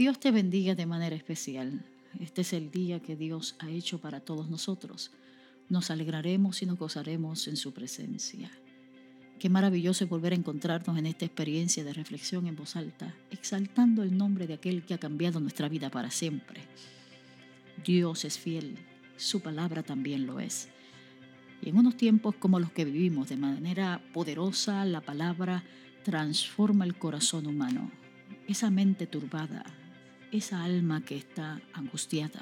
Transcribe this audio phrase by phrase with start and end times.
[0.00, 1.84] Dios te bendiga de manera especial.
[2.18, 5.10] Este es el día que Dios ha hecho para todos nosotros.
[5.68, 8.50] Nos alegraremos y nos gozaremos en su presencia.
[9.38, 14.02] Qué maravilloso es volver a encontrarnos en esta experiencia de reflexión en voz alta, exaltando
[14.02, 16.62] el nombre de aquel que ha cambiado nuestra vida para siempre.
[17.84, 18.78] Dios es fiel,
[19.18, 20.70] su palabra también lo es.
[21.60, 25.62] Y en unos tiempos como los que vivimos, de manera poderosa, la palabra
[26.04, 27.90] transforma el corazón humano,
[28.48, 29.62] esa mente turbada,
[30.32, 32.40] esa alma que está angustiada.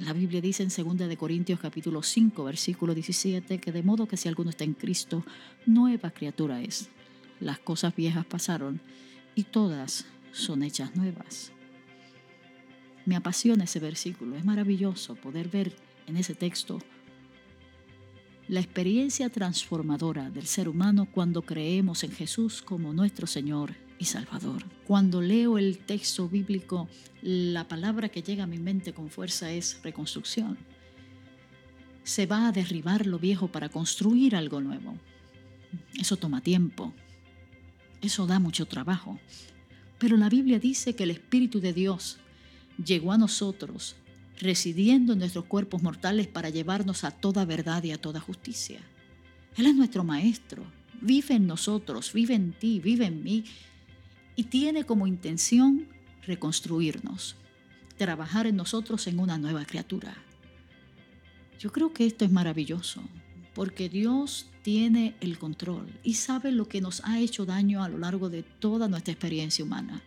[0.00, 4.16] La Biblia dice en 2 de Corintios capítulo 5 versículo 17 que de modo que
[4.16, 5.24] si alguno está en Cristo,
[5.66, 6.88] nueva criatura es.
[7.40, 8.80] Las cosas viejas pasaron
[9.34, 11.52] y todas son hechas nuevas.
[13.04, 15.74] Me apasiona ese versículo, es maravilloso poder ver
[16.06, 16.80] en ese texto
[18.46, 24.64] la experiencia transformadora del ser humano cuando creemos en Jesús como nuestro Señor y Salvador.
[24.86, 26.88] Cuando leo el texto bíblico,
[27.22, 30.58] la palabra que llega a mi mente con fuerza es reconstrucción.
[32.02, 34.96] Se va a derribar lo viejo para construir algo nuevo.
[35.94, 36.94] Eso toma tiempo.
[38.00, 39.20] Eso da mucho trabajo.
[39.98, 42.16] Pero la Biblia dice que el Espíritu de Dios
[42.82, 43.96] llegó a nosotros,
[44.38, 48.80] residiendo en nuestros cuerpos mortales para llevarnos a toda verdad y a toda justicia.
[49.58, 50.64] Él es nuestro Maestro,
[51.02, 53.44] vive en nosotros, vive en ti, vive en mí,
[54.40, 55.86] y tiene como intención
[56.22, 57.36] reconstruirnos,
[57.98, 60.16] trabajar en nosotros en una nueva criatura.
[61.58, 63.02] Yo creo que esto es maravilloso,
[63.54, 67.98] porque Dios tiene el control y sabe lo que nos ha hecho daño a lo
[67.98, 70.00] largo de toda nuestra experiencia humana.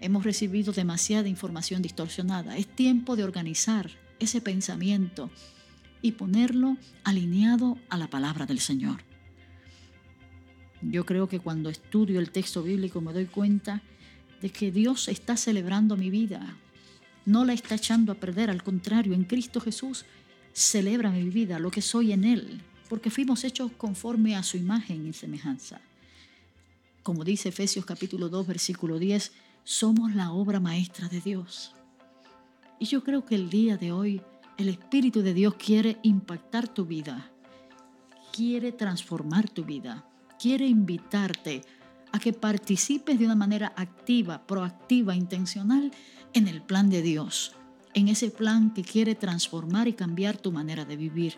[0.00, 2.56] Hemos recibido demasiada información distorsionada.
[2.56, 3.88] Es tiempo de organizar
[4.18, 5.30] ese pensamiento
[6.02, 9.09] y ponerlo alineado a la palabra del Señor.
[10.82, 13.82] Yo creo que cuando estudio el texto bíblico me doy cuenta
[14.40, 16.56] de que Dios está celebrando mi vida,
[17.26, 20.06] no la está echando a perder, al contrario, en Cristo Jesús
[20.54, 25.06] celebra mi vida, lo que soy en Él, porque fuimos hechos conforme a su imagen
[25.06, 25.80] y semejanza.
[27.02, 29.32] Como dice Efesios capítulo 2, versículo 10,
[29.64, 31.74] somos la obra maestra de Dios.
[32.78, 34.22] Y yo creo que el día de hoy
[34.56, 37.30] el Espíritu de Dios quiere impactar tu vida,
[38.32, 40.09] quiere transformar tu vida
[40.40, 41.62] quiere invitarte
[42.12, 45.92] a que participes de una manera activa, proactiva, intencional
[46.32, 47.52] en el plan de Dios,
[47.94, 51.34] en ese plan que quiere transformar y cambiar tu manera de vivir,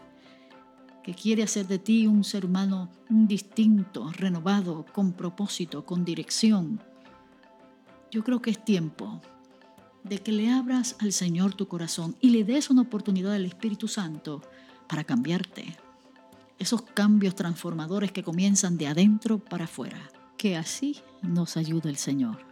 [1.02, 6.80] que quiere hacer de ti un ser humano distinto, renovado, con propósito, con dirección.
[8.10, 9.20] Yo creo que es tiempo
[10.04, 13.88] de que le abras al Señor tu corazón y le des una oportunidad al Espíritu
[13.88, 14.42] Santo
[14.86, 15.76] para cambiarte,
[16.62, 20.10] esos cambios transformadores que comienzan de adentro para afuera.
[20.38, 22.51] Que así nos ayude el Señor.